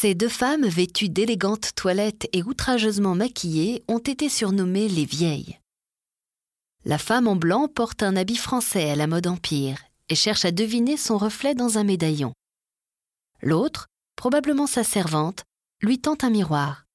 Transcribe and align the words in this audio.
Ces 0.00 0.14
deux 0.14 0.30
femmes, 0.30 0.66
vêtues 0.66 1.10
d'élégantes 1.10 1.74
toilettes 1.74 2.26
et 2.32 2.42
outrageusement 2.42 3.14
maquillées, 3.14 3.84
ont 3.86 3.98
été 3.98 4.30
surnommées 4.30 4.88
les 4.88 5.04
vieilles. 5.04 5.60
La 6.86 6.96
femme 6.96 7.28
en 7.28 7.36
blanc 7.36 7.68
porte 7.68 8.02
un 8.02 8.16
habit 8.16 8.36
français 8.36 8.88
à 8.88 8.96
la 8.96 9.06
mode 9.06 9.26
empire 9.26 9.78
et 10.08 10.14
cherche 10.14 10.46
à 10.46 10.52
deviner 10.52 10.96
son 10.96 11.18
reflet 11.18 11.54
dans 11.54 11.76
un 11.76 11.84
médaillon. 11.84 12.32
L'autre, 13.42 13.88
probablement 14.16 14.66
sa 14.66 14.84
servante, 14.84 15.44
lui 15.82 16.00
tend 16.00 16.16
un 16.22 16.30
miroir. 16.30 16.86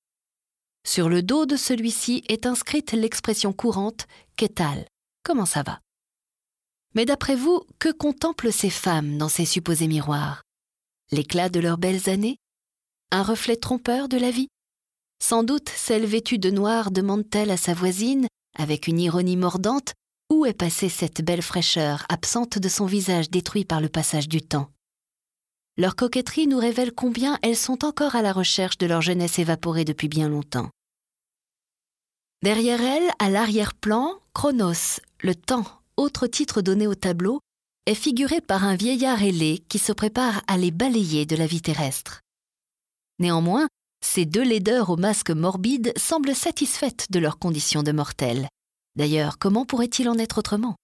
Sur 0.84 1.08
le 1.08 1.22
dos 1.22 1.46
de 1.46 1.58
celui-ci 1.58 2.24
est 2.28 2.48
inscrite 2.48 2.94
l'expression 2.94 3.54
courante 3.54 4.08
Qu'est-elle 4.36 4.88
Comment 5.22 5.46
ça 5.46 5.62
va? 5.62 5.80
Mais 6.96 7.06
d'après 7.06 7.36
vous, 7.36 7.68
que 7.78 7.92
contemplent 7.92 8.52
ces 8.52 8.72
femmes 8.72 9.20
dans 9.20 9.30
ces 9.30 9.46
supposés 9.46 9.88
miroirs? 9.88 10.42
L'éclat 11.11 11.50
de 11.50 11.60
leurs 11.60 11.78
belles 11.78 12.10
années? 12.10 12.39
Un 13.15 13.24
reflet 13.24 13.55
trompeur 13.55 14.10
de 14.10 14.18
la 14.18 14.29
vie 14.29 14.50
Sans 15.23 15.43
doute 15.43 15.69
celle 15.69 16.06
vêtue 16.06 16.37
de 16.37 16.51
noir 16.51 16.92
demande-t-elle 16.92 17.50
à 17.50 17.56
sa 17.56 17.73
voisine, 17.73 18.28
avec 18.57 18.87
une 18.87 19.00
ironie 19.00 19.37
mordante, 19.37 19.93
où 20.29 20.46
est 20.46 20.51
passée 20.51 20.89
cette 20.89 21.23
belle 21.23 21.42
fraîcheur 21.42 22.06
absente 22.09 22.59
de 22.59 22.68
son 22.68 22.86
visage 22.86 23.29
détruit 23.29 23.64
par 23.64 23.79
le 23.79 23.87
passage 23.87 24.28
du 24.28 24.42
temps 24.42 24.70
Leur 25.78 25.96
coquetterie 25.96 26.47
nous 26.47 26.57
révèle 26.57 26.92
combien 26.92 27.39
elles 27.42 27.56
sont 27.56 27.86
encore 27.86 28.18
à 28.18 28.21
la 28.21 28.33
recherche 28.33 28.78
de 28.78 28.86
leur 28.86 29.01
jeunesse 29.01 29.39
évaporée 29.39 29.86
depuis 29.86 30.09
bien 30.09 30.28
longtemps. 30.28 30.70
Derrière 32.44 32.81
elles, 32.81 33.11
à 33.20 33.30
l'arrière-plan, 33.30 34.20
Chronos, 34.34 35.00
le 35.22 35.36
temps, 35.36 35.67
autre 35.95 36.28
titre 36.28 36.61
donné 36.61 36.86
au 36.86 36.95
tableau, 36.95 37.39
est 37.86 37.95
figuré 37.95 38.42
par 38.42 38.66
un 38.66 38.75
vieillard 38.75 39.23
ailé 39.23 39.64
qui 39.70 39.80
se 39.80 39.94
prépare 39.94 40.42
à 40.47 40.58
les 40.58 40.72
balayer 40.72 41.25
de 41.25 41.38
la 41.38 41.47
vie 41.47 41.61
terrestre. 41.61 42.23
Néanmoins, 43.20 43.68
ces 44.06 44.26
deux 44.26 44.44
laideurs 44.44 44.90
au 44.90 44.98
masque 44.98 45.32
morbide 45.32 45.94
semblent 45.98 46.36
satisfaites 46.36 47.08
de 47.12 47.20
leur 47.20 47.40
condition 47.40 47.82
de 47.84 47.92
mortels. 47.92 48.48
D'ailleurs, 48.96 49.38
comment 49.38 49.66
pourrait-il 49.66 50.10
en 50.10 50.18
être 50.18 50.38
autrement? 50.38 50.76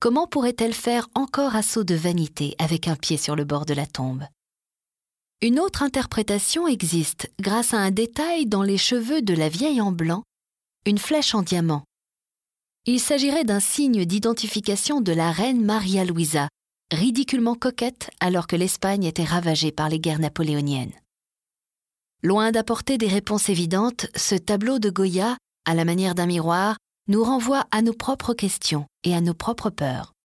Comment 0.00 0.26
pourrait-elle 0.26 0.74
faire 0.74 1.08
encore 1.14 1.56
assaut 1.56 1.84
de 1.84 1.94
vanité 1.94 2.54
avec 2.58 2.88
un 2.88 2.96
pied 2.96 3.16
sur 3.16 3.36
le 3.36 3.44
bord 3.44 3.66
de 3.66 3.74
la 3.74 3.86
tombe? 3.86 4.24
Une 5.42 5.60
autre 5.60 5.82
interprétation 5.82 6.66
existe 6.66 7.30
grâce 7.40 7.74
à 7.74 7.78
un 7.78 7.90
détail 7.90 8.46
dans 8.46 8.62
les 8.62 8.78
cheveux 8.78 9.22
de 9.22 9.34
la 9.34 9.48
vieille 9.48 9.80
en 9.80 9.92
blanc, 9.92 10.22
une 10.86 10.98
flèche 10.98 11.34
en 11.34 11.42
diamant. 11.42 11.84
Il 12.86 13.00
s'agirait 13.00 13.44
d'un 13.44 13.60
signe 13.60 14.04
d'identification 14.04 15.00
de 15.00 15.12
la 15.12 15.32
reine 15.32 15.64
Maria 15.64 16.04
Luisa, 16.04 16.48
ridiculement 16.92 17.54
coquette 17.54 18.10
alors 18.20 18.46
que 18.46 18.56
l'Espagne 18.56 19.04
était 19.04 19.24
ravagée 19.24 19.72
par 19.72 19.88
les 19.88 19.98
guerres 19.98 20.20
napoléoniennes. 20.20 20.92
Loin 22.26 22.50
d'apporter 22.50 22.98
des 22.98 23.06
réponses 23.06 23.50
évidentes, 23.50 24.08
ce 24.16 24.34
tableau 24.34 24.80
de 24.80 24.90
Goya, 24.90 25.36
à 25.64 25.74
la 25.76 25.84
manière 25.84 26.16
d'un 26.16 26.26
miroir, 26.26 26.76
nous 27.06 27.22
renvoie 27.22 27.66
à 27.70 27.82
nos 27.82 27.92
propres 27.92 28.34
questions 28.34 28.86
et 29.04 29.14
à 29.14 29.20
nos 29.20 29.32
propres 29.32 29.70
peurs. 29.70 30.15